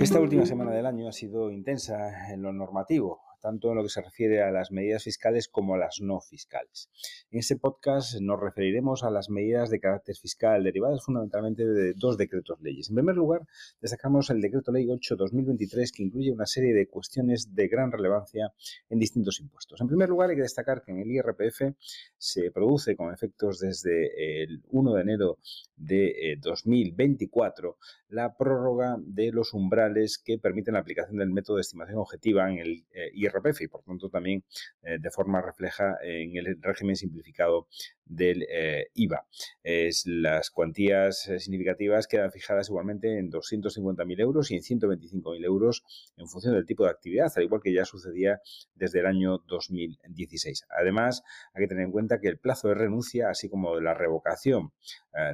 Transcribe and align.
Esta 0.00 0.18
última 0.18 0.46
semana 0.46 0.70
del 0.70 0.86
año 0.86 1.08
ha 1.08 1.12
sido 1.12 1.50
intensa 1.50 2.32
en 2.32 2.40
lo 2.40 2.54
normativo 2.54 3.20
tanto 3.40 3.70
en 3.70 3.76
lo 3.76 3.82
que 3.82 3.88
se 3.88 4.02
refiere 4.02 4.42
a 4.42 4.50
las 4.50 4.70
medidas 4.70 5.04
fiscales 5.04 5.48
como 5.48 5.74
a 5.74 5.78
las 5.78 6.00
no 6.00 6.20
fiscales. 6.20 6.88
En 7.30 7.38
este 7.38 7.56
podcast 7.56 8.20
nos 8.20 8.38
referiremos 8.38 9.02
a 9.02 9.10
las 9.10 9.30
medidas 9.30 9.70
de 9.70 9.80
carácter 9.80 10.16
fiscal 10.16 10.62
derivadas 10.62 11.04
fundamentalmente 11.04 11.66
de 11.66 11.94
dos 11.94 12.16
decretos 12.16 12.60
leyes. 12.60 12.88
En 12.90 12.96
primer 12.96 13.16
lugar, 13.16 13.46
destacamos 13.80 14.30
el 14.30 14.40
decreto 14.40 14.72
ley 14.72 14.86
8-2023 14.86 15.92
que 15.92 16.02
incluye 16.02 16.32
una 16.32 16.46
serie 16.46 16.74
de 16.74 16.86
cuestiones 16.88 17.54
de 17.54 17.68
gran 17.68 17.90
relevancia 17.90 18.52
en 18.88 18.98
distintos 18.98 19.40
impuestos. 19.40 19.80
En 19.80 19.88
primer 19.88 20.08
lugar, 20.08 20.30
hay 20.30 20.36
que 20.36 20.42
destacar 20.42 20.82
que 20.82 20.92
en 20.92 21.00
el 21.00 21.10
IRPF 21.10 21.74
se 22.16 22.50
produce 22.50 22.96
con 22.96 23.12
efectos 23.12 23.60
desde 23.60 24.42
el 24.42 24.62
1 24.68 24.94
de 24.94 25.02
enero 25.02 25.38
de 25.76 26.38
2024 26.40 27.70
eh, 27.70 27.74
la 28.10 28.36
prórroga 28.36 28.96
de 29.00 29.32
los 29.32 29.54
umbrales 29.54 30.18
que 30.18 30.38
permiten 30.38 30.74
la 30.74 30.80
aplicación 30.80 31.18
del 31.18 31.30
método 31.30 31.56
de 31.56 31.62
estimación 31.62 31.98
objetiva 31.98 32.50
en 32.50 32.58
el 32.58 32.84
IRPF 33.14 33.29
y 33.60 33.68
por 33.68 33.82
tanto 33.82 34.08
también 34.08 34.44
eh, 34.82 34.98
de 35.00 35.10
forma 35.10 35.40
refleja 35.40 35.96
en 36.02 36.36
el 36.36 36.60
régimen 36.60 36.96
simplificado 36.96 37.68
del 38.04 38.44
eh, 38.50 38.88
IVA. 38.94 39.24
Es, 39.62 40.04
las 40.06 40.50
cuantías 40.50 41.28
eh, 41.28 41.38
significativas 41.38 42.08
quedan 42.08 42.32
fijadas 42.32 42.68
igualmente 42.68 43.18
en 43.18 43.30
250.000 43.30 44.20
euros 44.20 44.50
y 44.50 44.56
en 44.56 44.62
125.000 44.62 45.44
euros 45.44 45.84
en 46.16 46.26
función 46.26 46.54
del 46.54 46.66
tipo 46.66 46.84
de 46.84 46.90
actividad, 46.90 47.32
al 47.36 47.44
igual 47.44 47.60
que 47.62 47.72
ya 47.72 47.84
sucedía 47.84 48.40
desde 48.74 49.00
el 49.00 49.06
año 49.06 49.38
2016. 49.46 50.66
Además, 50.70 51.22
hay 51.54 51.62
que 51.62 51.68
tener 51.68 51.84
en 51.84 51.92
cuenta 51.92 52.18
que 52.18 52.28
el 52.28 52.38
plazo 52.38 52.68
de 52.68 52.74
renuncia, 52.74 53.30
así 53.30 53.48
como 53.48 53.76
de 53.76 53.82
la 53.82 53.94
revocación 53.94 54.72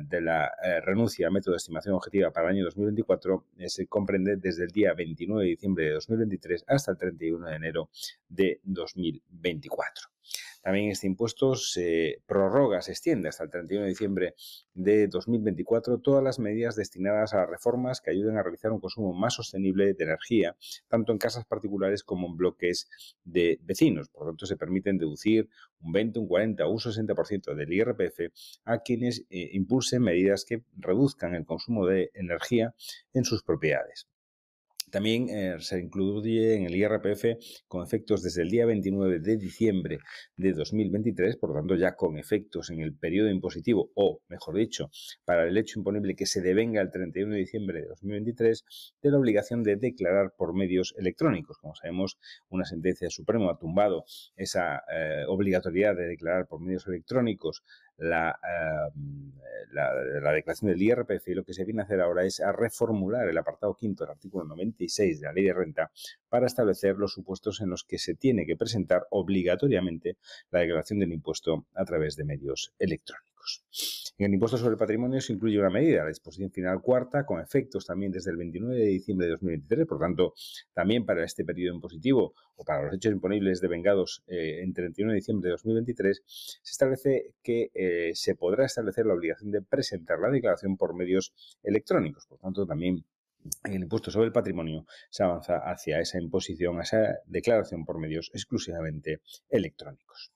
de 0.05 0.23
la 0.23 0.51
renuncia 0.85 1.29
a 1.29 1.31
método 1.31 1.53
de 1.53 1.59
estimación 1.59 1.95
objetiva 1.95 2.31
para 2.31 2.49
el 2.49 2.57
año 2.57 2.65
2024, 2.65 3.45
se 3.67 3.87
comprende 3.87 4.37
desde 4.37 4.65
el 4.65 4.71
día 4.71 4.95
29 4.95 5.45
de 5.45 5.51
diciembre 5.51 5.85
de 5.85 5.93
2023 5.93 6.65
hasta 6.67 6.93
el 6.93 6.99
31 6.99 7.47
de 7.47 7.57
enero 7.57 7.86
de 8.29 8.61
2024. 8.65 10.09
También 10.67 10.91
este 10.91 11.07
impuesto 11.07 11.55
se 11.55 12.23
prorroga, 12.27 12.83
se 12.83 12.91
extiende 12.91 13.29
hasta 13.29 13.45
el 13.45 13.51
31 13.51 13.85
de 13.85 13.89
diciembre 13.89 14.35
de 14.75 15.07
2024 15.07 15.99
todas 15.99 16.25
las 16.25 16.41
medidas 16.41 16.75
destinadas 16.75 17.35
a 17.35 17.47
reformas 17.47 18.01
que 18.01 18.11
ayuden 18.11 18.37
a 18.37 18.43
realizar 18.43 18.73
un 18.73 18.81
consumo 18.81 19.13
más 19.13 19.35
sostenible 19.35 19.95
de 19.95 20.05
energía, 20.05 20.57
tanto 20.89 21.13
en 21.13 21.19
casas 21.19 21.45
particulares 21.45 22.03
como 22.03 22.27
en 22.27 22.37
bloques 22.37 22.89
de 23.23 23.61
vecinos. 23.63 24.09
Por 24.09 24.23
lo 24.23 24.31
tanto, 24.31 24.47
se 24.47 24.57
permiten 24.57 24.99
deducir 24.99 25.49
un 25.79 25.93
20, 25.93 26.19
un 26.19 26.27
40 26.27 26.67
o 26.67 26.73
un 26.73 26.79
60% 26.79 27.55
del 27.55 27.73
IRPF 27.73 28.33
a 28.65 28.79
quienes 28.81 29.21
eh, 29.31 29.51
impulsen 29.53 30.03
medidas 30.03 30.45
que 30.45 30.65
reduzcan 30.77 31.37
el 31.37 31.45
consumo 31.45 31.87
de 31.87 32.11
energía 32.13 32.75
en 33.13 33.25
sus 33.25 33.45
propiedades. 33.45 34.09
También 34.97 35.29
eh, 35.29 35.57
se 35.61 35.79
incluye 35.79 36.55
en 36.55 36.63
el 36.63 36.75
IRPF 36.75 37.37
con 37.69 37.85
efectos 37.85 38.23
desde 38.23 38.41
el 38.41 38.49
día 38.49 38.65
29 38.65 39.21
de 39.21 39.37
diciembre 39.37 39.99
de 40.39 40.55
2023, 40.55 41.37
por 41.37 41.51
lo 41.51 41.57
tanto 41.57 41.75
ya 41.75 41.95
con 41.95 42.17
efectos 42.17 42.71
en 42.71 42.81
el 42.81 42.95
periodo 42.95 43.29
impositivo 43.29 43.91
o, 43.95 44.23
mejor 44.29 44.57
dicho, 44.57 44.89
para 45.27 45.47
el 45.47 45.59
hecho 45.59 45.81
imponible 45.81 46.17
que 46.17 46.25
se 46.25 46.41
devenga 46.41 46.81
el 46.81 46.91
31 46.91 47.35
de 47.35 47.41
diciembre 47.41 47.83
de 47.83 47.89
2023, 47.89 48.95
de 49.03 49.11
la 49.11 49.19
obligación 49.19 49.63
de 49.63 49.77
declarar 49.77 50.33
por 50.35 50.55
medios 50.55 50.95
electrónicos. 50.97 51.59
Como 51.59 51.75
sabemos, 51.75 52.17
una 52.49 52.65
sentencia 52.65 53.05
del 53.05 53.13
Supremo 53.13 53.51
ha 53.51 53.59
tumbado 53.59 54.07
esa 54.35 54.83
eh, 54.91 55.25
obligatoriedad 55.29 55.95
de 55.95 56.07
declarar 56.07 56.47
por 56.47 56.63
medios 56.63 56.87
electrónicos 56.87 57.63
la, 57.99 58.39
em, 58.95 59.33
la, 59.73 59.93
la, 60.21 60.33
declaración 60.33 60.71
del 60.71 60.83
IRPF 60.83 61.29
y 61.29 61.35
lo 61.35 61.45
que 61.45 61.55
se 61.55 61.65
viene 61.65 61.83
a 61.83 61.85
hacer 61.85 62.01
ahora 62.01 62.25
es 62.25 62.41
a 62.41 62.53
reformular 62.53 63.29
el 63.29 63.39
apartado 63.39 63.75
quinto 63.75 64.05
del 64.05 64.13
artículo 64.13 64.45
96 64.45 65.21
de 65.21 65.27
la 65.27 65.33
ley 65.33 65.45
de 65.45 65.53
renta 65.53 65.91
para 66.29 66.47
establecer 66.47 66.97
los 66.97 67.13
supuestos 67.13 67.61
en 67.61 67.71
los 67.71 67.85
que 67.85 67.99
se 67.99 68.15
tiene 68.15 68.47
que 68.47 68.57
presentar 68.57 69.07
obligatoriamente 69.11 70.17
la 70.51 70.61
declaración 70.61 70.99
del 70.99 71.13
impuesto 71.13 71.67
a 71.75 71.85
través 71.85 72.17
de 72.17 72.25
medios 72.25 72.73
electrónicos. 72.79 74.06
En 74.19 74.27
el 74.27 74.35
impuesto 74.35 74.57
sobre 74.57 74.73
el 74.73 74.79
patrimonio 74.79 75.21
se 75.21 75.35
incluye 75.35 75.59
una 75.59 75.69
medida, 75.69 76.03
la 76.03 76.09
disposición 76.09 76.51
final 76.51 76.81
cuarta, 76.81 77.27
con 77.27 77.39
efectos 77.39 77.85
también 77.85 78.11
desde 78.11 78.31
el 78.31 78.39
29 78.39 78.75
de 78.75 78.87
diciembre 78.87 79.27
de 79.27 79.33
2023, 79.33 79.87
por 79.87 79.99
tanto, 79.99 80.33
también 80.73 81.05
para 81.05 81.23
este 81.23 81.45
periodo 81.45 81.75
impositivo 81.75 82.33
o 82.55 82.65
para 82.65 82.85
los 82.85 82.95
hechos 82.95 83.13
imponibles 83.13 83.61
devengados 83.61 84.25
eh, 84.27 84.63
en 84.63 84.73
31 84.73 85.13
de 85.13 85.17
diciembre 85.17 85.49
de 85.49 85.53
2023, 85.53 86.23
se 86.27 86.73
establece 86.73 87.35
que 87.43 87.71
eh, 87.75 88.13
se 88.15 88.35
podrá 88.37 88.65
establecer 88.65 89.05
la 89.05 89.13
obligación 89.13 89.51
de 89.51 89.61
presentar 89.61 90.19
la 90.19 90.31
declaración 90.31 90.79
por 90.79 90.95
medios 90.95 91.35
electrónicos. 91.63 92.27
Por 92.27 92.39
tanto, 92.39 92.67
también 92.67 93.05
el 93.65 93.83
impuesto 93.83 94.11
sobre 94.11 94.29
el 94.29 94.33
patrimonio 94.33 94.87
se 95.11 95.25
avanza 95.25 95.59
hacia 95.59 96.01
esa 96.01 96.19
imposición, 96.19 96.79
a 96.79 96.85
esa 96.85 97.19
declaración 97.27 97.85
por 97.85 97.99
medios 97.99 98.31
exclusivamente 98.33 99.21
electrónicos. 99.51 100.33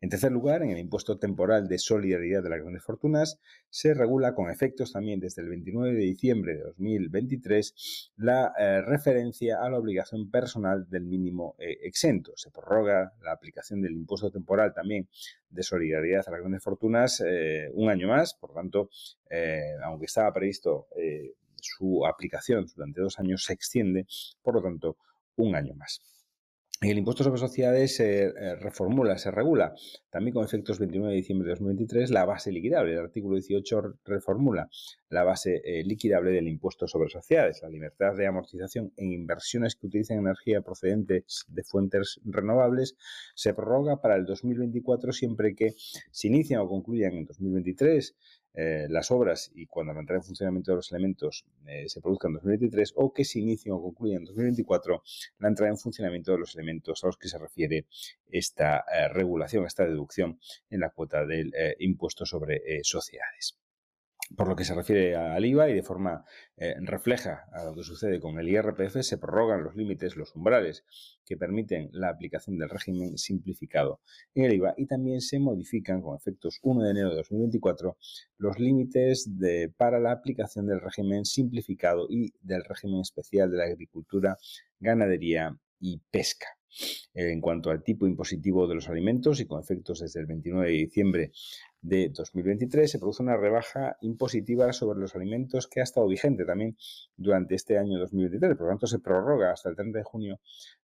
En 0.00 0.08
tercer 0.08 0.32
lugar, 0.32 0.62
en 0.62 0.70
el 0.70 0.78
impuesto 0.78 1.18
temporal 1.18 1.68
de 1.68 1.78
solidaridad 1.78 2.42
de 2.42 2.50
las 2.50 2.60
grandes 2.60 2.82
fortunas, 2.82 3.40
se 3.70 3.94
regula 3.94 4.34
con 4.34 4.50
efectos 4.50 4.92
también 4.92 5.20
desde 5.20 5.42
el 5.42 5.48
29 5.48 5.94
de 5.94 6.00
diciembre 6.00 6.56
de 6.56 6.62
2023 6.62 8.12
la 8.16 8.52
eh, 8.58 8.82
referencia 8.82 9.62
a 9.62 9.70
la 9.70 9.78
obligación 9.78 10.30
personal 10.30 10.88
del 10.88 11.04
mínimo 11.04 11.54
eh, 11.58 11.78
exento. 11.82 12.32
Se 12.36 12.50
prorroga 12.50 13.12
la 13.22 13.32
aplicación 13.32 13.80
del 13.80 13.92
impuesto 13.92 14.30
temporal 14.30 14.74
también 14.74 15.08
de 15.50 15.62
solidaridad 15.62 16.24
a 16.26 16.30
las 16.32 16.40
grandes 16.40 16.62
fortunas 16.62 17.22
eh, 17.26 17.70
un 17.74 17.88
año 17.88 18.08
más, 18.08 18.34
por 18.34 18.52
tanto, 18.52 18.90
aunque 19.84 20.04
estaba 20.04 20.30
previsto 20.30 20.88
su 21.56 22.04
aplicación 22.04 22.66
durante 22.76 23.00
dos 23.00 23.18
años, 23.18 23.44
se 23.44 23.54
extiende, 23.54 24.06
por 24.42 24.54
lo 24.56 24.62
tanto, 24.62 24.98
un 25.36 25.54
año 25.54 25.74
más. 25.74 26.11
El 26.82 26.98
impuesto 26.98 27.22
sobre 27.22 27.38
sociedades 27.38 27.94
se 27.94 28.24
eh, 28.24 28.56
reformula, 28.56 29.16
se 29.16 29.30
regula, 29.30 29.72
también 30.10 30.34
con 30.34 30.44
efectos 30.44 30.80
29 30.80 31.12
de 31.12 31.16
diciembre 31.16 31.46
de 31.46 31.54
2023, 31.54 32.10
la 32.10 32.24
base 32.24 32.50
liquidable. 32.50 32.92
El 32.92 32.98
artículo 32.98 33.36
18 33.36 33.98
reformula 34.04 34.68
la 35.08 35.22
base 35.22 35.62
eh, 35.64 35.84
liquidable 35.84 36.32
del 36.32 36.48
impuesto 36.48 36.88
sobre 36.88 37.08
sociedades. 37.08 37.62
La 37.62 37.68
libertad 37.68 38.16
de 38.16 38.26
amortización 38.26 38.92
en 38.96 39.12
inversiones 39.12 39.76
que 39.76 39.86
utilicen 39.86 40.18
energía 40.18 40.62
procedentes 40.62 41.44
de 41.46 41.62
fuentes 41.62 42.20
renovables 42.24 42.96
se 43.36 43.54
prorroga 43.54 44.00
para 44.00 44.16
el 44.16 44.24
2024 44.24 45.12
siempre 45.12 45.54
que 45.54 45.74
se 45.76 46.26
inician 46.26 46.62
o 46.62 46.68
concluyan 46.68 47.12
en 47.12 47.26
2023 47.26 48.16
eh, 48.54 48.86
las 48.90 49.10
obras 49.10 49.50
y 49.54 49.66
cuando 49.66 49.94
la 49.94 50.00
entrada 50.00 50.20
en 50.20 50.24
funcionamiento 50.24 50.72
de 50.72 50.76
los 50.76 50.92
elementos 50.92 51.46
eh, 51.66 51.88
se 51.88 52.00
produzca 52.02 52.28
en 52.28 52.34
2023 52.34 52.92
o 52.96 53.12
que 53.12 53.24
se 53.24 53.40
inicie 53.40 53.72
o 53.72 53.80
concluya 53.80 54.16
en 54.18 54.24
2024 54.24 55.02
la 55.38 55.48
entrada 55.48 55.70
en 55.70 55.78
funcionamiento 55.78 56.32
de 56.32 56.38
los 56.38 56.54
elementos 56.54 57.02
a 57.02 57.06
los 57.06 57.16
que 57.16 57.28
se 57.28 57.38
refiere 57.38 57.86
esta 58.28 58.84
eh, 58.92 59.08
regulación, 59.08 59.64
esta 59.64 59.86
deducción 59.86 60.38
en 60.68 60.80
la 60.80 60.90
cuota 60.90 61.24
del 61.24 61.52
impuesto 61.78 62.26
sobre 62.26 62.62
sociedades 62.82 63.61
por 64.36 64.48
lo 64.48 64.56
que 64.56 64.64
se 64.64 64.74
refiere 64.74 65.16
al 65.16 65.44
IVA 65.44 65.70
y 65.70 65.74
de 65.74 65.82
forma 65.82 66.24
eh, 66.56 66.74
refleja 66.80 67.44
a 67.52 67.64
lo 67.64 67.74
que 67.74 67.82
sucede 67.82 68.20
con 68.20 68.38
el 68.38 68.48
IRPF, 68.48 69.00
se 69.00 69.18
prorrogan 69.18 69.64
los 69.64 69.76
límites, 69.76 70.16
los 70.16 70.34
umbrales 70.34 70.84
que 71.24 71.36
permiten 71.36 71.90
la 71.92 72.08
aplicación 72.08 72.58
del 72.58 72.68
régimen 72.68 73.18
simplificado 73.18 74.00
en 74.34 74.44
el 74.44 74.54
IVA 74.54 74.74
y 74.76 74.86
también 74.86 75.20
se 75.20 75.38
modifican 75.38 76.02
con 76.02 76.16
efectos 76.16 76.58
1 76.62 76.84
de 76.84 76.90
enero 76.90 77.10
de 77.10 77.16
2024 77.16 77.96
los 78.38 78.58
límites 78.58 79.30
para 79.76 80.00
la 80.00 80.12
aplicación 80.12 80.66
del 80.66 80.80
régimen 80.80 81.24
simplificado 81.24 82.06
y 82.08 82.32
del 82.40 82.64
régimen 82.64 83.00
especial 83.00 83.50
de 83.50 83.56
la 83.56 83.64
agricultura, 83.64 84.38
ganadería 84.80 85.56
y 85.80 86.00
pesca. 86.10 86.46
En 87.12 87.42
cuanto 87.42 87.70
al 87.70 87.82
tipo 87.82 88.06
impositivo 88.06 88.66
de 88.66 88.74
los 88.74 88.88
alimentos 88.88 89.40
y 89.40 89.46
con 89.46 89.60
efectos 89.60 90.00
desde 90.00 90.20
el 90.20 90.26
29 90.26 90.70
de 90.70 90.76
diciembre 90.76 91.32
de 91.82 92.10
2023 92.10 92.90
se 92.90 92.98
produce 92.98 93.24
una 93.24 93.36
rebaja 93.36 93.96
impositiva 94.00 94.72
sobre 94.72 95.00
los 95.00 95.16
alimentos 95.16 95.66
que 95.66 95.80
ha 95.80 95.82
estado 95.82 96.06
vigente 96.06 96.44
también 96.44 96.76
durante 97.16 97.56
este 97.56 97.76
año 97.76 97.98
2023. 97.98 98.56
Por 98.56 98.66
lo 98.66 98.72
tanto, 98.72 98.86
se 98.86 99.00
prorroga 99.00 99.50
hasta 99.50 99.68
el 99.68 99.74
30 99.74 99.98
de 99.98 100.04
junio 100.04 100.40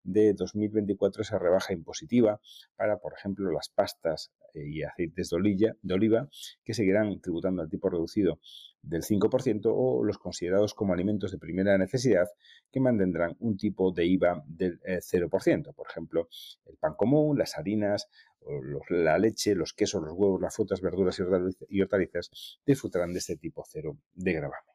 de 0.03 0.33
2024 0.33 1.23
esa 1.23 1.37
rebaja 1.37 1.73
impositiva 1.73 2.39
para, 2.77 2.97
por 2.97 3.13
ejemplo, 3.13 3.51
las 3.51 3.69
pastas 3.69 4.31
eh, 4.53 4.61
y 4.67 4.83
aceites 4.83 5.29
de, 5.29 5.73
de 5.81 5.93
oliva 5.93 6.29
que 6.63 6.73
seguirán 6.73 7.19
tributando 7.19 7.61
al 7.61 7.69
tipo 7.69 7.89
reducido 7.89 8.39
del 8.81 9.01
5% 9.01 9.61
o 9.65 10.03
los 10.03 10.17
considerados 10.17 10.73
como 10.73 10.93
alimentos 10.93 11.31
de 11.31 11.39
primera 11.39 11.77
necesidad 11.77 12.27
que 12.71 12.79
mantendrán 12.79 13.35
un 13.39 13.57
tipo 13.57 13.91
de 13.91 14.05
IVA 14.05 14.43
del 14.47 14.79
0%. 14.79 15.69
Eh, 15.69 15.73
por 15.73 15.87
ejemplo, 15.89 16.29
el 16.67 16.77
pan 16.77 16.93
común, 16.95 17.37
las 17.37 17.57
harinas, 17.57 18.07
la 18.89 19.17
leche, 19.17 19.55
los 19.55 19.73
quesos, 19.73 20.01
los 20.03 20.13
huevos, 20.13 20.41
las 20.41 20.55
frutas, 20.55 20.81
verduras 20.81 21.19
y 21.69 21.81
hortalizas 21.81 22.59
disfrutarán 22.65 23.13
de 23.13 23.19
este 23.19 23.37
tipo 23.37 23.63
cero 23.67 23.97
de 24.13 24.33
gravamen. 24.33 24.74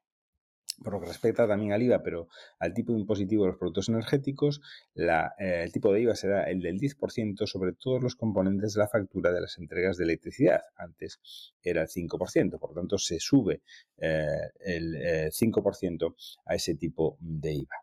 Por 0.83 0.95
lo 0.95 1.01
que 1.01 1.07
respecta 1.07 1.47
también 1.47 1.73
al 1.73 1.83
IVA, 1.83 2.03
pero 2.03 2.29
al 2.59 2.73
tipo 2.73 2.93
impositivo 2.93 3.45
de 3.45 3.51
los 3.51 3.59
productos 3.59 3.89
energéticos, 3.89 4.63
eh, 4.95 5.63
el 5.63 5.73
tipo 5.73 5.93
de 5.93 6.01
IVA 6.03 6.15
será 6.15 6.45
el 6.45 6.63
del 6.63 6.79
10% 6.79 7.47
sobre 7.47 7.73
todos 7.75 8.03
los 8.03 8.17
componentes 8.17 8.75
de 8.75 8.81
la 8.81 8.89
factura 8.89 9.33
de 9.33 9.43
las 9.43 9.59
entregas 9.59 9.99
de 9.99 10.05
electricidad. 10.05 10.63
Antes 10.77 11.21
era 11.63 11.83
el 11.83 11.89
5%, 11.89 12.59
por 12.59 12.71
lo 12.71 12.81
tanto 12.81 12.97
se 12.99 13.19
sube 13.21 13.63
eh, 13.99 14.27
el 14.61 14.95
5% 15.31 16.11
eh, 16.11 16.15
a 16.47 16.55
ese 16.55 16.75
tipo 16.77 17.19
de 17.21 17.53
IVA. 17.53 17.77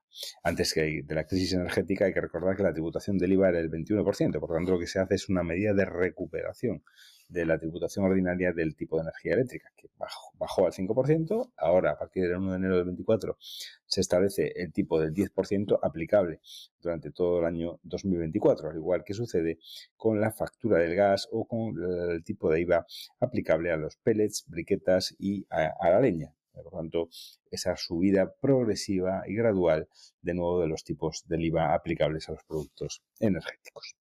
Antes 0.43 0.73
que 0.73 1.03
de 1.03 1.15
la 1.15 1.25
crisis 1.25 1.53
energética 1.53 2.05
hay 2.05 2.13
que 2.13 2.21
recordar 2.21 2.55
que 2.55 2.63
la 2.63 2.73
tributación 2.73 3.17
del 3.17 3.33
IVA 3.33 3.49
era 3.49 3.59
el 3.59 3.69
21%, 3.69 4.39
por 4.39 4.53
tanto 4.53 4.71
lo 4.71 4.79
que 4.79 4.87
se 4.87 4.99
hace 4.99 5.15
es 5.15 5.29
una 5.29 5.43
medida 5.43 5.73
de 5.73 5.85
recuperación 5.85 6.83
de 7.29 7.45
la 7.45 7.57
tributación 7.57 8.05
ordinaria 8.05 8.53
del 8.53 8.75
tipo 8.75 8.97
de 8.97 9.03
energía 9.03 9.33
eléctrica, 9.33 9.71
que 9.75 9.89
bajó, 9.97 10.65
al 10.65 10.71
5%, 10.71 11.51
ahora 11.57 11.91
a 11.91 11.97
partir 11.97 12.23
del 12.23 12.37
1 12.37 12.51
de 12.51 12.57
enero 12.57 12.75
del 12.77 12.85
24 12.85 13.37
se 13.85 14.01
establece 14.01 14.53
el 14.55 14.71
tipo 14.71 14.99
del 14.99 15.13
10% 15.13 15.79
aplicable 15.81 16.39
durante 16.81 17.11
todo 17.11 17.39
el 17.39 17.45
año 17.45 17.79
2024, 17.83 18.69
al 18.69 18.77
igual 18.77 19.03
que 19.03 19.13
sucede 19.13 19.59
con 19.95 20.21
la 20.21 20.31
factura 20.31 20.79
del 20.79 20.95
gas 20.95 21.27
o 21.31 21.45
con 21.45 21.75
el 22.11 22.23
tipo 22.23 22.49
de 22.51 22.61
IVA 22.61 22.85
aplicable 23.19 23.71
a 23.71 23.77
los 23.77 23.95
pellets, 23.97 24.45
briquetas 24.47 25.15
y 25.17 25.45
a, 25.49 25.73
a 25.79 25.89
la 25.89 26.01
leña. 26.01 26.33
Por 26.63 26.71
tanto, 26.71 27.09
esa 27.51 27.75
subida 27.75 28.33
progresiva 28.41 29.23
y 29.27 29.35
gradual 29.35 29.87
de 30.21 30.33
nuevo 30.33 30.61
de 30.61 30.67
los 30.67 30.83
tipos 30.83 31.23
del 31.27 31.45
IVA 31.45 31.73
aplicables 31.73 32.27
a 32.29 32.31
los 32.31 32.43
productos 32.45 33.03
energéticos. 33.19 33.95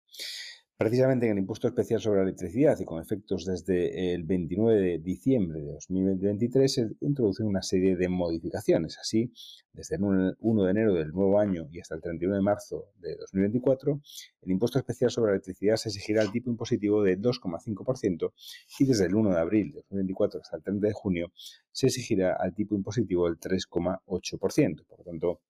Precisamente 0.77 1.25
en 1.27 1.31
el 1.31 1.37
impuesto 1.37 1.69
especial 1.69 2.01
sobre 2.01 2.17
la 2.17 2.23
electricidad 2.23 2.77
y 2.81 2.83
con 2.83 3.01
efectos 3.01 3.45
desde 3.45 4.13
el 4.13 4.23
29 4.25 4.81
de 4.81 4.99
diciembre 4.99 5.61
de 5.61 5.71
2023 5.71 6.73
se 6.73 6.89
introducen 6.99 7.47
una 7.47 7.61
serie 7.61 7.95
de 7.95 8.09
modificaciones. 8.09 8.97
Así, 8.99 9.31
desde 9.71 9.95
el 9.95 10.03
1 10.37 10.63
de 10.65 10.71
enero 10.71 10.93
del 10.93 11.13
nuevo 11.13 11.39
año 11.39 11.69
y 11.71 11.79
hasta 11.79 11.95
el 11.95 12.01
31 12.01 12.35
de 12.35 12.41
marzo 12.41 12.89
de 12.99 13.15
2024, 13.15 14.01
el 14.41 14.51
impuesto 14.51 14.77
especial 14.77 15.09
sobre 15.11 15.31
la 15.31 15.35
electricidad 15.35 15.77
se 15.77 15.87
exigirá 15.87 16.21
el 16.21 16.31
tipo 16.33 16.49
impositivo 16.49 17.03
de 17.03 17.17
2,5% 17.17 18.33
y 18.77 18.85
desde 18.85 19.05
el 19.05 19.15
1 19.15 19.29
de 19.29 19.39
abril 19.39 19.71
de 19.71 19.75
2024 19.77 20.41
hasta 20.41 20.57
el 20.57 20.63
30 20.63 20.87
de 20.87 20.93
junio 20.93 21.31
se 21.71 21.87
exigirá 21.87 22.35
al 22.37 22.53
tipo 22.53 22.75
impositivo 22.75 23.29
del 23.29 23.39
3,8%. 23.39 24.85
Por 24.85 24.99
lo 24.99 25.05
tanto, 25.05 25.41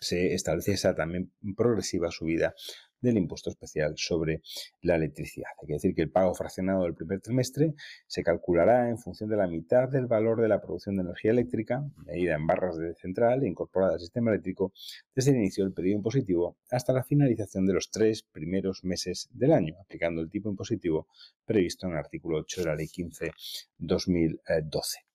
se 0.00 0.34
establece 0.34 0.72
esa 0.72 0.94
también 0.94 1.32
progresiva 1.56 2.10
subida 2.10 2.54
del 3.00 3.18
impuesto 3.18 3.50
especial 3.50 3.94
sobre 3.96 4.42
la 4.82 4.96
electricidad. 4.96 5.48
Hay 5.60 5.66
que 5.66 5.74
decir 5.74 5.94
que 5.94 6.02
el 6.02 6.10
pago 6.10 6.34
fraccionado 6.34 6.84
del 6.84 6.94
primer 6.94 7.20
trimestre 7.20 7.74
se 8.06 8.22
calculará 8.22 8.88
en 8.88 8.98
función 8.98 9.30
de 9.30 9.36
la 9.36 9.46
mitad 9.46 9.88
del 9.88 10.06
valor 10.06 10.40
de 10.40 10.48
la 10.48 10.60
producción 10.60 10.96
de 10.96 11.02
energía 11.02 11.30
eléctrica, 11.30 11.84
medida 12.04 12.34
en 12.34 12.46
barras 12.46 12.76
de 12.76 12.94
central 12.94 13.42
e 13.42 13.48
incorporada 13.48 13.94
al 13.94 14.00
sistema 14.00 14.30
eléctrico 14.30 14.72
desde 15.14 15.32
el 15.32 15.38
inicio 15.38 15.64
del 15.64 15.72
periodo 15.72 15.98
impositivo 15.98 16.56
hasta 16.70 16.92
la 16.92 17.04
finalización 17.04 17.66
de 17.66 17.74
los 17.74 17.90
tres 17.90 18.22
primeros 18.22 18.84
meses 18.84 19.28
del 19.32 19.52
año, 19.52 19.76
aplicando 19.80 20.20
el 20.20 20.30
tipo 20.30 20.48
impositivo 20.48 21.08
previsto 21.44 21.86
en 21.86 21.92
el 21.92 21.98
artículo 21.98 22.38
8 22.38 22.62
de 22.62 22.66
la 22.66 22.76
Ley 22.76 22.88
15-2012. 22.88 25.05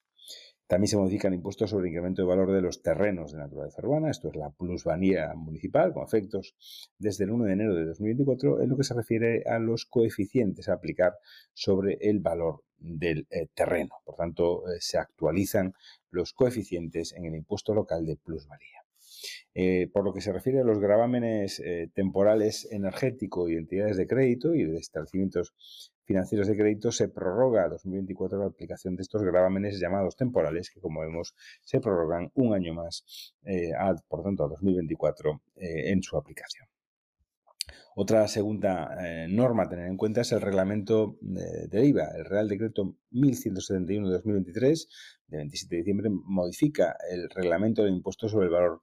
También 0.72 0.88
se 0.88 0.96
modifica 0.96 1.28
el 1.28 1.34
impuesto 1.34 1.68
sobre 1.68 1.90
incremento 1.90 2.22
de 2.22 2.30
valor 2.30 2.50
de 2.54 2.62
los 2.62 2.82
terrenos 2.82 3.34
de 3.34 3.40
naturaleza 3.40 3.82
urbana, 3.84 4.10
esto 4.10 4.30
es 4.30 4.38
la 4.38 4.52
plusvalía 4.52 5.34
municipal, 5.36 5.92
con 5.92 6.06
efectos 6.06 6.56
desde 6.98 7.26
el 7.26 7.32
1 7.32 7.44
de 7.44 7.52
enero 7.52 7.76
de 7.76 7.84
2024, 7.88 8.62
en 8.62 8.70
lo 8.70 8.78
que 8.78 8.86
se 8.86 8.94
refiere 8.94 9.44
a 9.46 9.60
los 9.60 9.86
coeficientes 9.86 10.70
a 10.70 10.76
aplicar 10.76 11.16
sobre 11.54 11.98
el 12.00 12.22
valor 12.22 12.64
del 12.78 13.28
eh, 13.32 13.48
terreno. 13.54 13.96
Por 14.06 14.16
tanto, 14.16 14.66
eh, 14.70 14.78
se 14.80 14.98
actualizan 14.98 15.74
los 16.10 16.32
coeficientes 16.32 17.12
en 17.18 17.26
el 17.26 17.36
impuesto 17.36 17.74
local 17.74 18.06
de 18.06 18.16
plusvalía. 18.16 18.86
Eh, 19.54 19.90
por 19.92 20.06
lo 20.06 20.14
que 20.14 20.22
se 20.22 20.32
refiere 20.32 20.62
a 20.62 20.64
los 20.64 20.80
gravámenes 20.80 21.62
temporales 21.94 22.66
energético 22.72 23.50
y 23.50 23.58
entidades 23.58 23.98
de 23.98 24.08
crédito 24.08 24.56
y 24.56 24.64
de 24.64 24.78
establecimientos 24.78 25.54
financieros 26.12 26.48
de 26.48 26.58
crédito 26.58 26.92
se 26.92 27.08
prorroga 27.08 27.64
a 27.64 27.70
2024 27.70 28.40
la 28.40 28.48
aplicación 28.48 28.98
de 28.98 29.04
estos 29.04 29.24
gravámenes 29.24 29.80
llamados 29.80 30.18
temporales, 30.18 30.70
que 30.70 30.82
como 30.82 31.00
vemos 31.00 31.34
se 31.62 31.80
prorrogan 31.80 32.32
un 32.36 32.54
año 32.54 32.74
más, 32.74 33.34
eh, 33.46 33.72
por 34.10 34.22
tanto 34.22 34.44
a 34.44 34.50
2024 34.50 35.42
eh, 35.56 35.92
en 35.92 36.04
su 36.04 36.18
aplicación. 36.18 36.68
Otra 37.96 38.28
segunda 38.28 38.98
eh, 39.00 39.28
norma 39.30 39.64
a 39.64 39.70
tener 39.70 39.88
en 39.88 39.96
cuenta 39.96 40.22
es 40.22 40.32
el 40.34 40.42
reglamento 40.42 41.18
de, 41.22 41.86
IVA. 41.86 42.10
El 42.18 42.26
Real 42.26 42.50
Decreto 42.50 42.98
1171 43.12 44.08
de 44.08 44.14
2023, 44.14 44.90
de 45.28 45.38
27 45.38 45.76
de 45.76 45.82
diciembre, 45.82 46.10
modifica 46.10 46.98
el 47.10 47.30
reglamento 47.30 47.84
del 47.84 47.94
impuesto 47.94 48.28
sobre 48.28 48.48
el 48.48 48.52
valor 48.52 48.82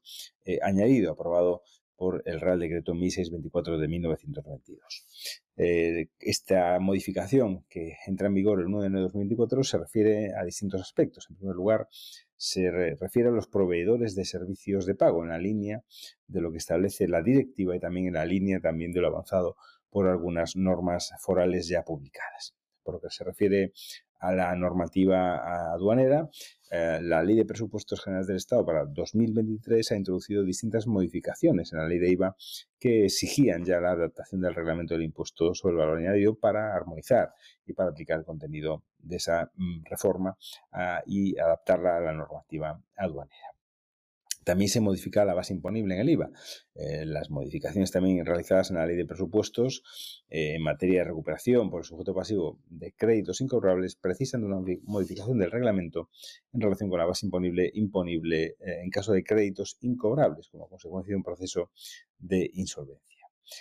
añadido, 0.62 1.12
aprobado 1.12 1.62
por 1.98 2.22
el 2.26 2.40
Real 2.40 2.60
Decreto 2.60 2.94
1624 2.94 3.76
de 3.76 3.88
1992. 3.88 5.46
Eh, 5.56 6.06
esta 6.20 6.78
modificación 6.78 7.64
que 7.68 7.96
entra 8.06 8.28
en 8.28 8.34
vigor 8.34 8.60
el 8.60 8.66
1 8.66 8.80
de 8.80 8.86
enero 8.86 9.00
de 9.00 9.08
2024 9.08 9.64
se 9.64 9.78
refiere 9.78 10.32
a 10.40 10.44
distintos 10.44 10.80
aspectos. 10.80 11.26
En 11.28 11.36
primer 11.36 11.56
lugar, 11.56 11.88
se 12.36 12.70
refiere 12.70 13.30
a 13.30 13.32
los 13.32 13.48
proveedores 13.48 14.14
de 14.14 14.24
servicios 14.24 14.86
de 14.86 14.94
pago 14.94 15.24
en 15.24 15.30
la 15.30 15.38
línea 15.38 15.82
de 16.28 16.40
lo 16.40 16.52
que 16.52 16.58
establece 16.58 17.08
la 17.08 17.20
directiva 17.20 17.74
y 17.74 17.80
también 17.80 18.06
en 18.06 18.14
la 18.14 18.24
línea 18.24 18.60
también 18.60 18.92
de 18.92 19.00
lo 19.00 19.08
avanzado 19.08 19.56
por 19.90 20.06
algunas 20.06 20.54
normas 20.54 21.10
forales 21.18 21.66
ya 21.66 21.82
publicadas. 21.82 22.54
Por 22.84 22.94
lo 22.94 23.00
que 23.00 23.10
se 23.10 23.24
refiere 23.24 23.72
a 24.20 24.32
la 24.32 24.54
normativa 24.54 25.72
aduanera, 25.72 26.28
eh, 26.70 26.98
la 27.02 27.22
Ley 27.22 27.36
de 27.36 27.44
Presupuestos 27.44 28.02
Generales 28.02 28.26
del 28.26 28.36
Estado 28.36 28.64
para 28.64 28.84
2023 28.84 29.92
ha 29.92 29.96
introducido 29.96 30.44
distintas 30.44 30.86
modificaciones 30.86 31.72
en 31.72 31.78
la 31.78 31.86
ley 31.86 31.98
de 31.98 32.10
IVA 32.10 32.36
que 32.78 33.06
exigían 33.06 33.64
ya 33.64 33.80
la 33.80 33.92
adaptación 33.92 34.40
del 34.40 34.54
reglamento 34.54 34.94
del 34.94 35.04
impuesto 35.04 35.54
sobre 35.54 35.72
el 35.72 35.78
valor 35.78 35.98
añadido 35.98 36.34
para 36.34 36.74
armonizar 36.74 37.32
y 37.64 37.72
para 37.72 37.90
aplicar 37.90 38.18
el 38.18 38.24
contenido 38.24 38.84
de 38.98 39.16
esa 39.16 39.50
mm, 39.54 39.84
reforma 39.84 40.36
ah, 40.72 41.02
y 41.06 41.38
adaptarla 41.38 41.96
a 41.96 42.00
la 42.00 42.12
normativa 42.12 42.80
aduanera. 42.96 43.57
También 44.48 44.70
se 44.70 44.80
modifica 44.80 45.26
la 45.26 45.34
base 45.34 45.52
imponible 45.52 45.94
en 45.94 46.00
el 46.00 46.08
IVA. 46.08 46.30
Eh, 46.74 47.04
las 47.04 47.28
modificaciones 47.28 47.90
también 47.90 48.24
realizadas 48.24 48.70
en 48.70 48.76
la 48.76 48.86
ley 48.86 48.96
de 48.96 49.04
presupuestos 49.04 49.82
eh, 50.30 50.54
en 50.54 50.62
materia 50.62 51.00
de 51.00 51.04
recuperación 51.04 51.68
por 51.68 51.82
el 51.82 51.84
sujeto 51.84 52.14
pasivo 52.14 52.58
de 52.70 52.92
créditos 52.92 53.42
incobrables 53.42 53.96
precisan 53.96 54.40
de 54.40 54.46
una 54.46 54.62
modificación 54.84 55.36
del 55.36 55.50
reglamento 55.50 56.08
en 56.54 56.62
relación 56.62 56.88
con 56.88 56.98
la 56.98 57.04
base 57.04 57.26
imponible 57.26 57.70
imponible 57.74 58.56
eh, 58.60 58.80
en 58.82 58.88
caso 58.88 59.12
de 59.12 59.22
créditos 59.22 59.76
incobrables 59.82 60.48
como 60.48 60.66
consecuencia 60.66 61.12
de 61.12 61.16
un 61.16 61.24
proceso 61.24 61.70
de 62.18 62.50
insolvencia. 62.54 63.17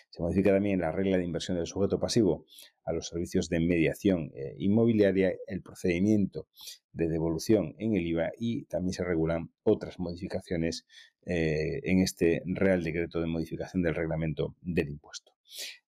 Se 0.09 0.21
modifica 0.21 0.51
también 0.51 0.79
la 0.79 0.91
regla 0.91 1.17
de 1.17 1.23
inversión 1.23 1.57
del 1.57 1.67
sujeto 1.67 1.99
pasivo 1.99 2.45
a 2.83 2.93
los 2.93 3.07
servicios 3.07 3.49
de 3.49 3.59
mediación 3.59 4.31
eh, 4.35 4.55
inmobiliaria, 4.57 5.33
el 5.47 5.61
procedimiento 5.61 6.47
de 6.91 7.09
devolución 7.09 7.75
en 7.77 7.95
el 7.95 8.05
IVA 8.07 8.31
y 8.37 8.65
también 8.65 8.93
se 8.93 9.03
regulan 9.03 9.51
otras 9.63 9.99
modificaciones 9.99 10.85
eh, 11.25 11.81
en 11.83 11.99
este 11.99 12.41
Real 12.45 12.83
Decreto 12.83 13.19
de 13.19 13.27
Modificación 13.27 13.83
del 13.83 13.95
Reglamento 13.95 14.56
del 14.61 14.89
Impuesto. 14.89 15.33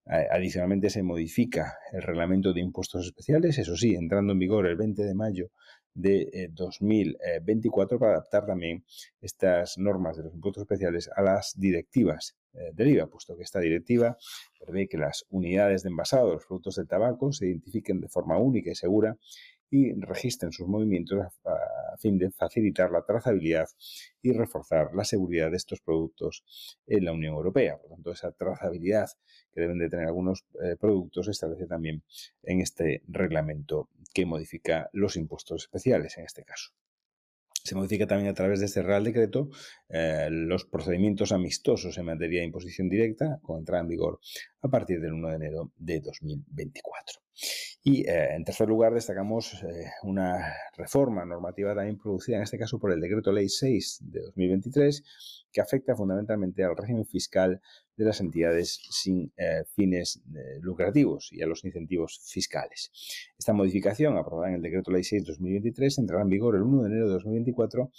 Adicionalmente 0.06 0.90
se 0.90 1.02
modifica 1.02 1.74
el 1.92 2.02
Reglamento 2.02 2.52
de 2.52 2.60
Impuestos 2.60 3.06
Especiales, 3.06 3.58
eso 3.58 3.76
sí, 3.76 3.94
entrando 3.94 4.32
en 4.32 4.40
vigor 4.40 4.66
el 4.66 4.76
20 4.76 5.04
de 5.04 5.14
mayo 5.14 5.50
de 5.94 6.50
2024 6.52 7.96
eh, 7.96 7.98
para 7.98 8.12
adaptar 8.12 8.46
también 8.46 8.84
estas 9.20 9.76
normas 9.78 10.16
de 10.16 10.24
los 10.24 10.34
impuestos 10.34 10.62
especiales 10.62 11.10
a 11.14 11.22
las 11.22 11.54
directivas 11.56 12.36
eh, 12.54 12.70
del 12.72 12.88
IVA, 12.88 13.06
puesto 13.06 13.36
que 13.36 13.42
esta 13.42 13.60
directiva 13.60 14.16
prevé 14.58 14.88
que 14.88 14.98
las 14.98 15.24
unidades 15.30 15.82
de 15.82 15.90
envasado 15.90 16.28
de 16.28 16.34
los 16.34 16.46
productos 16.46 16.76
del 16.76 16.88
tabaco 16.88 17.32
se 17.32 17.46
identifiquen 17.46 18.00
de 18.00 18.08
forma 18.08 18.38
única 18.38 18.70
y 18.70 18.74
segura 18.74 19.16
y 19.70 19.92
registren 19.92 20.52
sus 20.52 20.66
movimientos 20.66 21.26
a, 21.44 21.96
fin 21.98 22.18
de 22.18 22.30
facilitar 22.30 22.90
la 22.90 23.04
trazabilidad 23.04 23.68
y 24.22 24.32
reforzar 24.32 24.94
la 24.94 25.04
seguridad 25.04 25.50
de 25.50 25.58
estos 25.58 25.80
productos 25.80 26.78
en 26.86 27.04
la 27.04 27.12
Unión 27.12 27.34
Europea. 27.34 27.76
Por 27.76 27.90
lo 27.90 27.96
tanto, 27.96 28.12
esa 28.12 28.32
trazabilidad 28.32 29.08
que 29.52 29.60
deben 29.60 29.78
de 29.78 29.90
tener 29.90 30.06
algunos 30.06 30.46
eh, 30.62 30.76
productos 30.80 31.26
se 31.26 31.32
establece 31.32 31.66
también 31.66 32.02
en 32.42 32.60
este 32.60 33.02
reglamento 33.06 33.90
que 34.14 34.24
modifica 34.24 34.88
los 34.92 35.16
impuestos 35.16 35.64
especiales 35.64 36.16
en 36.16 36.24
este 36.24 36.42
caso. 36.42 36.70
Se 37.62 37.74
modifica 37.74 38.06
también 38.06 38.30
a 38.30 38.34
través 38.34 38.60
de 38.60 38.66
este 38.66 38.82
Real 38.82 39.04
Decreto 39.04 39.50
eh, 39.88 40.28
los 40.30 40.64
procedimientos 40.64 41.32
amistosos 41.32 41.98
en 41.98 42.06
materia 42.06 42.40
de 42.40 42.46
imposición 42.46 42.88
directa, 42.88 43.38
con 43.42 43.58
entrada 43.58 43.82
en 43.82 43.88
vigor 43.88 44.20
a 44.62 44.68
partir 44.68 45.00
del 45.00 45.12
1 45.12 45.28
de 45.28 45.36
enero 45.36 45.72
de 45.76 46.00
2024. 46.00 47.20
Y 47.82 48.06
eh, 48.06 48.34
en 48.34 48.44
tercer 48.44 48.68
lugar 48.68 48.92
destacamos 48.92 49.62
eh, 49.62 49.90
una 50.02 50.52
reforma 50.76 51.24
normativa 51.24 51.74
también 51.74 51.96
producida 51.96 52.36
en 52.36 52.42
este 52.42 52.58
caso 52.58 52.78
por 52.78 52.92
el 52.92 53.00
Decreto 53.00 53.32
Ley 53.32 53.48
6 53.48 54.00
de 54.02 54.20
2023 54.20 55.02
que 55.50 55.62
afecta 55.62 55.96
fundamentalmente 55.96 56.62
al 56.62 56.76
régimen 56.76 57.06
fiscal 57.06 57.60
de 57.96 58.04
las 58.04 58.20
entidades 58.20 58.80
sin 58.90 59.32
eh, 59.36 59.64
fines 59.74 60.22
lucrativos 60.60 61.32
y 61.32 61.42
a 61.42 61.46
los 61.46 61.64
incentivos 61.64 62.20
fiscales. 62.26 62.90
Esta 63.38 63.54
modificación, 63.54 64.16
aprobada 64.18 64.48
en 64.50 64.56
el 64.56 64.62
Decreto 64.62 64.90
Ley 64.90 65.02
6 65.02 65.24
de 65.24 65.32
2023, 65.32 65.98
entrará 65.98 66.22
en 66.22 66.28
vigor 66.28 66.56
el 66.56 66.62
1 66.62 66.82
de 66.82 66.88
enero 66.88 67.06
de 67.06 67.14
2024 67.14 67.90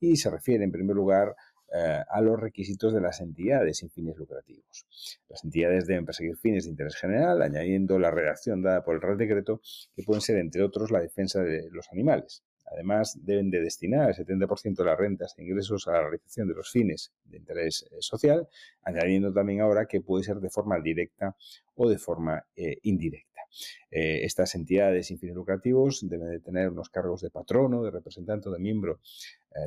y 0.00 0.16
se 0.16 0.30
refiere 0.30 0.64
en 0.64 0.72
primer 0.72 0.94
lugar 0.94 1.34
eh, 1.72 2.02
a 2.08 2.20
los 2.20 2.38
requisitos 2.38 2.92
de 2.92 3.00
las 3.00 3.20
entidades 3.20 3.78
sin 3.78 3.90
fines 3.90 4.16
lucrativos. 4.16 4.86
Las 5.28 5.44
entidades 5.44 5.86
deben 5.86 6.04
perseguir 6.04 6.36
fines 6.36 6.64
de 6.64 6.70
interés 6.70 6.96
general, 6.96 7.42
añadiendo 7.42 7.98
la 7.98 8.10
redacción 8.10 8.62
dada 8.62 8.82
por 8.82 8.96
el 8.96 9.02
Real 9.02 9.16
Decreto, 9.16 9.60
que 9.94 10.02
pueden 10.02 10.20
ser, 10.20 10.38
entre 10.38 10.62
otros, 10.62 10.90
la 10.90 11.00
defensa 11.00 11.42
de 11.42 11.68
los 11.70 11.88
animales. 11.92 12.42
Además, 12.72 13.18
deben 13.20 13.50
de 13.50 13.60
destinar 13.60 14.08
el 14.08 14.14
70% 14.14 14.76
de 14.76 14.84
las 14.84 14.98
rentas 14.98 15.34
e 15.36 15.42
ingresos 15.42 15.88
a 15.88 15.92
la 15.92 16.02
realización 16.02 16.48
de 16.48 16.54
los 16.54 16.70
fines 16.70 17.12
de 17.24 17.36
interés 17.36 17.86
eh, 17.90 17.96
social, 18.00 18.48
añadiendo 18.82 19.32
también 19.32 19.60
ahora 19.60 19.86
que 19.86 20.00
puede 20.00 20.24
ser 20.24 20.36
de 20.36 20.50
forma 20.50 20.78
directa 20.80 21.36
o 21.74 21.88
de 21.88 21.98
forma 21.98 22.44
eh, 22.56 22.78
indirecta. 22.82 23.29
Eh, 23.90 24.24
estas 24.24 24.54
entidades 24.54 25.06
sin 25.06 25.18
fines 25.18 25.36
lucrativos 25.36 26.00
deben 26.08 26.30
de 26.30 26.40
tener 26.40 26.70
unos 26.70 26.90
cargos 26.90 27.20
de 27.22 27.30
patrono, 27.30 27.82
de 27.82 27.90
representante 27.90 28.48
o 28.48 28.52
de 28.52 28.58
miembro 28.58 29.00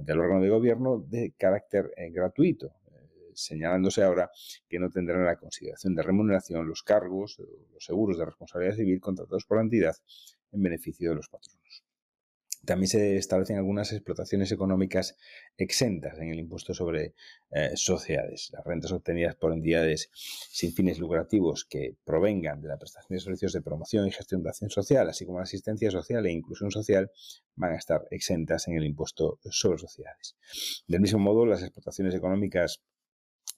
del 0.02 0.20
órgano 0.20 0.42
de 0.42 0.50
gobierno 0.50 0.98
de 0.98 1.34
carácter 1.38 1.92
gratuito, 2.12 2.74
señalándose 3.34 4.02
ahora 4.02 4.32
que 4.70 4.80
no 4.80 4.90
tendrán 4.90 5.26
la 5.26 5.36
consideración 5.36 5.94
de 5.94 6.04
remuneración 6.04 6.66
los 6.66 6.84
cargos, 6.84 7.38
los 7.74 7.84
seguros 7.84 8.18
de 8.18 8.26
responsabilidad 8.26 8.76
civil 8.76 9.02
contratados 9.02 9.46
por 9.46 9.58
la 9.58 9.64
entidad 9.64 9.96
en 10.54 10.62
beneficio 10.62 11.10
de 11.10 11.16
los 11.16 11.28
patronos. 11.28 11.83
También 12.66 12.88
se 12.88 13.18
establecen 13.18 13.58
algunas 13.58 13.92
explotaciones 13.92 14.52
económicas 14.52 15.18
exentas 15.58 16.18
en 16.20 16.30
el 16.30 16.40
impuesto 16.40 16.74
sobre 16.74 17.14
eh, 17.52 17.72
sociedades. 17.76 18.52
Las 18.54 18.64
rentas 18.64 18.92
obtenidas 18.94 19.36
por 19.36 19.52
entidades 19.52 20.10
sin 20.14 20.74
fines 20.74 20.98
lucrativos 20.98 21.66
que 21.66 21.96
provengan 22.06 22.62
de 22.62 22.70
la 22.70 22.78
prestación 22.78 23.18
de 23.18 23.24
servicios 23.24 23.52
de 23.52 23.62
promoción 23.62 24.08
y 24.08 24.12
gestión 24.12 24.44
de 24.44 24.50
acción 24.50 24.70
social, 24.70 25.10
así 25.10 25.26
como 25.26 25.40
la 25.40 25.44
asistencia 25.44 25.92
social 25.92 26.26
e 26.26 26.32
inclusión 26.32 26.72
social, 26.72 27.12
van 27.56 27.74
a 27.74 27.78
estar 27.78 28.08
exentas 28.12 28.68
en 28.70 28.78
el 28.78 28.86
impuesto 28.86 29.40
sobre 29.50 29.78
sociedades. 29.78 30.38
Del 30.88 31.02
mismo 31.02 31.20
modo, 31.20 31.46
las 31.46 31.64
explotaciones 31.64 32.16
económicas 32.16 32.82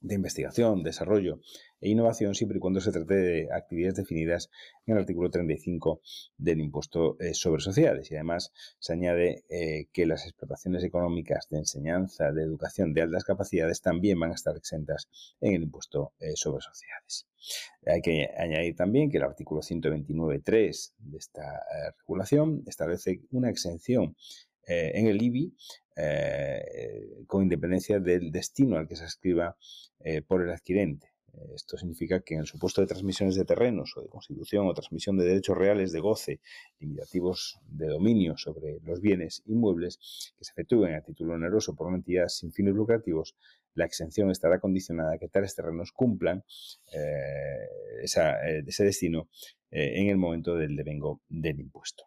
de 0.02 0.16
investigación, 0.16 0.84
desarrollo 0.84 1.40
e 1.82 1.90
innovación 1.90 2.36
siempre 2.36 2.58
y 2.58 2.62
cuando 2.62 2.80
se 2.80 2.92
trate 2.92 3.16
de 3.16 3.48
actividades 3.52 3.96
definidas 3.96 4.50
en 4.86 4.94
el 4.94 5.02
artículo 5.02 5.30
35 5.30 6.02
del 6.38 6.60
impuesto 6.62 7.18
eh, 7.20 7.34
sobre 7.34 7.62
sociedades. 7.62 8.12
Y 8.12 8.16
además 8.16 8.52
se 8.80 8.94
añade 8.94 9.44
eh, 9.50 9.88
que 9.92 10.06
las 10.06 10.26
explotaciones 10.26 10.84
económicas 10.84 11.48
de 11.50 11.60
enseñanza, 11.60 12.32
de 12.32 12.44
educación 12.44 12.94
de 12.94 13.02
altas 13.02 13.24
capacidades 13.24 13.82
también 13.82 14.20
van 14.20 14.32
a 14.32 14.36
estar 14.36 14.56
exentas 14.56 15.10
en 15.42 15.54
el 15.54 15.64
impuesto 15.64 16.14
eh, 16.20 16.34
sobre 16.36 16.62
sociedades. 16.62 17.28
Hay 17.86 18.02
que 18.02 18.28
añadir 18.38 18.76
también 18.76 19.12
que 19.12 19.18
el 19.18 19.24
artículo 19.24 19.62
129.3 19.62 20.94
de 20.98 21.18
esta 21.18 21.62
regulación 22.00 22.64
establece 22.66 23.22
una 23.30 23.52
exención 23.52 24.16
en 24.68 25.08
el 25.08 25.22
IBI 25.22 25.54
eh, 25.98 27.24
con 27.26 27.44
independencia 27.44 28.02
del 28.02 28.30
destino 28.30 28.78
al 28.78 28.86
que 28.86 28.98
se 28.98 29.06
escriba 29.06 29.56
eh, 30.02 30.22
por 30.22 30.42
el 30.42 30.50
adquirente. 30.50 31.14
Esto 31.54 31.78
significa 31.78 32.22
que 32.22 32.36
en 32.36 32.42
el 32.42 32.46
supuesto 32.46 32.80
de 32.80 32.88
transmisiones 32.88 33.36
de 33.36 33.44
terrenos 33.44 33.92
o 33.98 34.02
de 34.02 34.08
constitución 34.08 34.68
o 34.68 34.74
transmisión 34.74 35.18
de 35.18 35.26
derechos 35.26 35.58
reales 35.58 35.92
de 35.92 36.00
goce 36.00 36.40
limitativos 36.80 37.60
de 37.68 37.88
dominio 37.88 38.38
sobre 38.38 38.80
los 38.84 39.02
bienes 39.02 39.42
inmuebles 39.46 40.34
que 40.38 40.46
se 40.46 40.52
efectúen 40.52 40.94
a 40.94 41.02
título 41.02 41.34
oneroso 41.34 41.76
por 41.76 41.88
una 41.88 41.98
entidad 41.98 42.30
sin 42.30 42.54
fines 42.54 42.74
lucrativos, 42.74 43.36
la 43.74 43.84
exención 43.84 44.32
estará 44.32 44.62
condicionada 44.62 45.16
a 45.16 45.18
que 45.18 45.28
tales 45.28 45.56
terrenos 45.56 45.92
cumplan 45.92 46.46
eh, 46.94 47.68
ese 48.02 48.84
destino 48.86 49.28
en 49.72 50.08
el 50.08 50.16
momento 50.16 50.56
del 50.56 50.78
devengo 50.78 51.22
del 51.28 51.60
impuesto. 51.60 52.06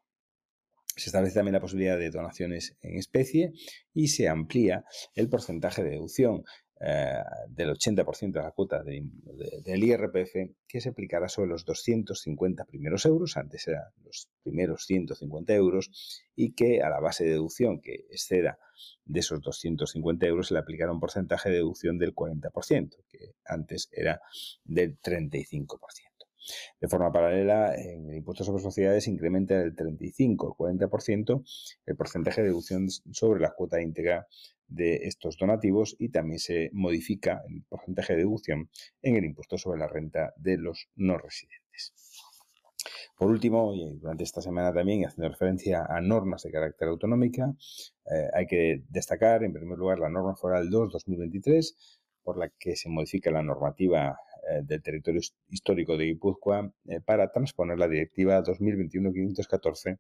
Se 0.99 1.11
establece 1.11 1.37
también 1.37 1.55
la 1.55 1.61
posibilidad 1.61 1.99
de 1.99 2.11
donaciones 2.11 2.77
en 2.83 2.99
especie 2.99 3.53
y 3.95 4.09
se 4.09 4.29
amplía 4.29 4.85
el 5.15 5.29
porcentaje 5.29 5.83
de 5.83 5.91
deducción 5.91 6.45
eh, 6.81 7.23
del 7.49 7.71
80% 7.71 8.33
de 8.33 8.41
la 8.41 8.53
cuota 8.53 8.85
del 8.85 9.85
IRPF 9.85 10.55
que 10.69 10.81
se 10.81 10.91
aplicará 10.91 11.29
sobre 11.29 11.51
los 11.51 11.65
250 11.65 12.65
primeros 12.67 13.05
euros, 13.05 13.37
antes 13.37 13.67
eran 13.67 13.83
los 14.05 14.29
primeros 14.45 14.85
150 14.87 15.55
euros, 15.55 15.91
y 16.37 16.53
que 16.53 16.81
a 16.83 16.89
la 16.89 17.01
base 17.01 17.25
de 17.25 17.31
deducción 17.31 17.81
que 17.81 18.07
exceda 18.11 18.59
de 19.05 19.21
esos 19.21 19.41
250 19.41 20.27
euros 20.27 20.49
se 20.49 20.55
le 20.55 20.61
aplicará 20.61 20.93
un 20.93 21.01
porcentaje 21.01 21.49
de 21.49 21.57
deducción 21.57 21.99
del 21.99 22.15
40%, 22.15 22.97
que 23.09 23.35
antes 23.45 23.89
era 23.91 24.21
del 24.65 25.01
35%. 25.01 26.08
De 26.81 26.89
forma 26.89 27.13
paralela, 27.13 27.75
en 27.75 28.09
el 28.09 28.17
impuesto 28.17 28.45
sobre 28.45 28.63
sociedades 28.63 29.09
incrementa 29.09 29.59
del 29.59 29.75
35 29.75 30.47
al 30.47 30.77
40% 30.77 31.45
el 31.87 31.97
porcentaje 31.97 32.43
de 32.43 32.49
deducción 32.49 32.89
sobre 32.91 33.41
la 33.41 33.53
cuota 33.53 33.81
íntegra 33.81 34.27
de 34.67 34.97
estos 35.05 35.37
donativos 35.39 35.97
y 35.99 36.11
también 36.11 36.39
se 36.39 36.71
modifica 36.73 37.43
el 37.49 37.65
porcentaje 37.69 38.13
de 38.13 38.21
deducción 38.21 38.71
en 39.03 39.17
el 39.17 39.25
impuesto 39.25 39.59
sobre 39.59 39.81
la 39.81 39.89
renta 39.89 40.33
de 40.37 40.59
los 40.59 40.89
no 40.97 41.19
residentes. 41.19 41.95
Por 43.17 43.31
último, 43.31 43.75
y 43.75 43.99
durante 43.99 44.23
esta 44.23 44.41
semana 44.41 44.73
también, 44.73 45.05
haciendo 45.05 45.29
referencia 45.29 45.85
a 45.85 46.01
normas 46.01 46.45
de 46.45 46.53
carácter 46.53 46.87
autonómica, 46.87 47.53
eh, 48.13 48.29
hay 48.33 48.47
que 48.47 48.85
destacar, 48.89 49.43
en 49.43 49.53
primer 49.53 49.77
lugar, 49.77 49.99
la 49.99 50.09
norma 50.09 50.37
foral 50.37 50.71
2-2023, 50.71 51.75
por 52.23 52.39
la 52.39 52.49
que 52.51 52.77
se 52.77 52.89
modifica 52.89 53.33
la 53.33 53.43
normativa 53.43 54.21
del 54.65 54.83
territorio 54.83 55.21
histórico 55.49 55.97
de 55.97 56.07
Guipúzcoa 56.07 56.73
eh, 56.87 57.01
para 57.01 57.31
transponer 57.31 57.79
la 57.79 57.89
directiva 57.89 58.43
2021-514 58.43 59.99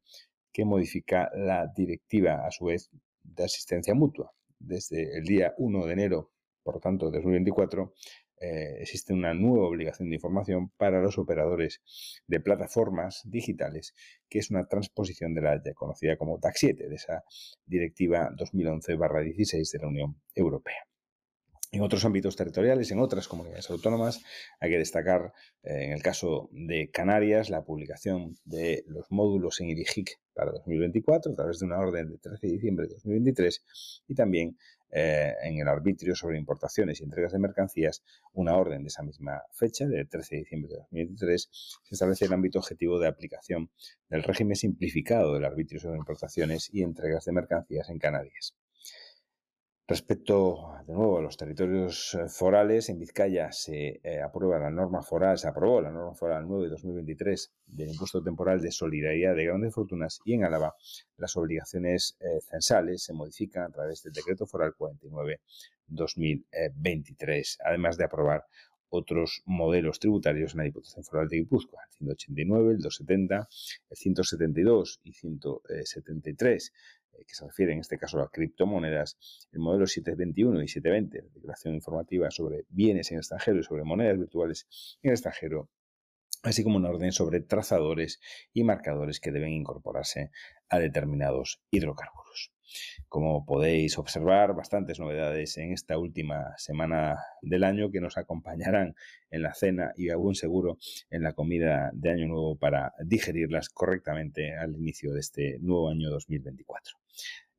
que 0.52 0.64
modifica 0.64 1.30
la 1.34 1.70
directiva 1.74 2.46
a 2.46 2.50
su 2.50 2.66
vez 2.66 2.90
de 3.22 3.44
asistencia 3.44 3.94
mutua. 3.94 4.32
Desde 4.58 5.16
el 5.18 5.24
día 5.24 5.54
1 5.58 5.86
de 5.86 5.92
enero, 5.92 6.32
por 6.62 6.80
tanto, 6.80 7.10
de 7.10 7.18
2024, 7.18 7.92
eh, 8.40 8.76
existe 8.80 9.12
una 9.12 9.34
nueva 9.34 9.66
obligación 9.66 10.08
de 10.08 10.16
información 10.16 10.70
para 10.76 11.00
los 11.00 11.18
operadores 11.18 11.82
de 12.26 12.40
plataformas 12.40 13.22
digitales, 13.24 13.94
que 14.28 14.38
es 14.38 14.50
una 14.50 14.66
transposición 14.66 15.34
de 15.34 15.42
la 15.42 15.62
ya 15.62 15.74
conocida 15.74 16.16
como 16.16 16.38
TAC 16.38 16.54
7, 16.56 16.88
de 16.88 16.94
esa 16.94 17.24
directiva 17.66 18.30
2011-16 18.36 19.72
de 19.72 19.78
la 19.78 19.88
Unión 19.88 20.20
Europea. 20.34 20.88
En 21.70 21.82
otros 21.82 22.04
ámbitos 22.06 22.34
territoriales, 22.34 22.90
en 22.90 22.98
otras 22.98 23.28
comunidades 23.28 23.68
autónomas, 23.68 24.22
hay 24.58 24.70
que 24.70 24.78
destacar, 24.78 25.34
eh, 25.62 25.84
en 25.84 25.92
el 25.92 26.02
caso 26.02 26.48
de 26.50 26.90
Canarias, 26.90 27.50
la 27.50 27.62
publicación 27.62 28.36
de 28.46 28.84
los 28.86 29.10
módulos 29.10 29.60
en 29.60 29.68
IDIGIC 29.68 30.18
para 30.32 30.52
2024 30.52 31.32
a 31.32 31.34
través 31.34 31.58
de 31.58 31.66
una 31.66 31.78
orden 31.78 32.08
de 32.10 32.18
13 32.18 32.46
de 32.46 32.52
diciembre 32.54 32.86
de 32.86 32.94
2023 32.94 33.62
y 34.08 34.14
también 34.14 34.56
eh, 34.90 35.34
en 35.42 35.58
el 35.58 35.68
arbitrio 35.68 36.14
sobre 36.14 36.38
importaciones 36.38 37.00
y 37.00 37.04
entregas 37.04 37.32
de 37.32 37.38
mercancías, 37.38 38.02
una 38.32 38.56
orden 38.56 38.82
de 38.82 38.88
esa 38.88 39.02
misma 39.02 39.42
fecha, 39.52 39.86
de 39.86 40.06
13 40.06 40.36
de 40.36 40.40
diciembre 40.40 40.70
de 40.70 40.78
2023, 40.78 41.48
se 41.82 41.94
establece 41.94 42.24
el 42.24 42.32
ámbito 42.32 42.60
objetivo 42.60 42.98
de 42.98 43.08
aplicación 43.08 43.70
del 44.08 44.22
régimen 44.22 44.56
simplificado 44.56 45.34
del 45.34 45.44
arbitrio 45.44 45.80
sobre 45.80 45.98
importaciones 45.98 46.70
y 46.72 46.82
entregas 46.82 47.26
de 47.26 47.32
mercancías 47.32 47.90
en 47.90 47.98
Canarias. 47.98 48.54
Respecto, 49.90 50.74
de 50.86 50.92
nuevo, 50.92 51.16
a 51.16 51.22
los 51.22 51.38
territorios 51.38 52.12
eh, 52.12 52.28
forales, 52.28 52.90
en 52.90 52.98
Vizcaya 52.98 53.50
se 53.52 54.00
eh, 54.04 54.20
aprueba 54.20 54.58
la 54.58 54.70
norma 54.70 55.00
foral, 55.00 55.38
se 55.38 55.48
aprobó 55.48 55.80
la 55.80 55.90
norma 55.90 56.14
foral 56.14 56.44
9 56.46 56.64
de 56.64 56.70
2023 56.72 57.54
del 57.68 57.88
impuesto 57.88 58.22
temporal 58.22 58.60
de 58.60 58.70
solidaridad 58.70 59.34
de 59.34 59.46
grandes 59.46 59.72
fortunas 59.72 60.20
y 60.26 60.34
en 60.34 60.44
Álava 60.44 60.74
las 61.16 61.34
obligaciones 61.38 62.18
eh, 62.20 62.38
censales 62.42 63.02
se 63.02 63.14
modifican 63.14 63.62
a 63.62 63.70
través 63.70 64.02
del 64.02 64.12
decreto 64.12 64.46
foral 64.46 64.74
49 64.76 65.40
2023, 65.86 67.58
además 67.64 67.96
de 67.96 68.04
aprobar 68.04 68.44
otros 68.90 69.42
modelos 69.46 69.98
tributarios 69.98 70.52
en 70.52 70.58
la 70.58 70.64
Diputación 70.64 71.04
Foral 71.04 71.28
de 71.28 71.36
Guipúzcoa, 71.38 71.80
el 71.90 71.96
189, 71.96 72.72
el 72.72 72.78
270, 72.78 73.48
el 73.90 73.96
172 73.96 75.00
y 75.02 75.12
173 75.12 76.66
eh, 76.66 76.97
que 77.26 77.34
se 77.34 77.44
refiere 77.44 77.72
en 77.72 77.80
este 77.80 77.98
caso 77.98 78.20
a 78.20 78.30
criptomonedas, 78.30 79.46
el 79.52 79.60
modelo 79.60 79.86
721 79.86 80.62
y 80.62 80.68
720, 80.68 81.34
declaración 81.34 81.74
informativa 81.74 82.30
sobre 82.30 82.64
bienes 82.68 83.10
en 83.12 83.18
extranjero 83.18 83.60
y 83.60 83.64
sobre 83.64 83.84
monedas 83.84 84.18
virtuales 84.18 84.98
en 85.02 85.10
extranjero, 85.10 85.68
así 86.42 86.62
como 86.62 86.76
una 86.76 86.90
orden 86.90 87.12
sobre 87.12 87.40
trazadores 87.40 88.20
y 88.52 88.64
marcadores 88.64 89.20
que 89.20 89.32
deben 89.32 89.52
incorporarse 89.52 90.30
a 90.68 90.78
determinados 90.78 91.60
hidrocarburos. 91.70 92.52
Como 93.08 93.46
podéis 93.46 93.96
observar, 93.96 94.54
bastantes 94.54 95.00
novedades 95.00 95.56
en 95.56 95.72
esta 95.72 95.96
última 95.96 96.52
semana 96.58 97.18
del 97.40 97.64
año 97.64 97.90
que 97.90 98.00
nos 98.00 98.18
acompañarán 98.18 98.94
en 99.30 99.42
la 99.42 99.54
cena 99.54 99.92
y 99.96 100.10
aún 100.10 100.34
seguro 100.34 100.76
en 101.08 101.22
la 101.22 101.32
comida 101.32 101.90
de 101.94 102.10
Año 102.10 102.26
Nuevo 102.26 102.56
para 102.56 102.92
digerirlas 103.02 103.70
correctamente 103.70 104.54
al 104.56 104.76
inicio 104.76 105.12
de 105.14 105.20
este 105.20 105.58
nuevo 105.60 105.88
año 105.88 106.10
2024. 106.10 106.98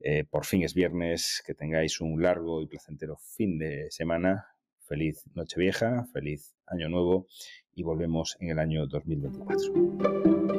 Eh, 0.02 0.24
por 0.24 0.46
fin 0.46 0.64
es 0.64 0.74
viernes, 0.74 1.44
que 1.46 1.56
tengáis 1.56 2.00
un 2.00 2.22
largo 2.22 2.62
y 2.62 2.68
placentero 2.68 3.18
fin 3.18 3.58
de 3.58 3.88
semana. 3.90 4.48
Feliz 4.90 5.24
Nochevieja, 5.36 6.08
feliz 6.12 6.56
Año 6.66 6.90
Nuevo 6.90 7.28
y 7.76 7.84
volvemos 7.84 8.36
en 8.40 8.50
el 8.50 8.58
año 8.58 8.88
2024. 8.88 10.59